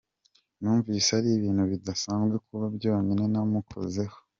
Numvise 0.61 1.09
ari 1.19 1.29
ibintu 1.37 1.63
bidasanzwe 1.71 2.35
kuba 2.45 2.65
byonyine 2.75 3.25
namukozeho. 3.31 4.15